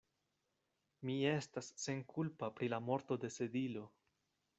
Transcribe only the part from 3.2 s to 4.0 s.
de Sedilo.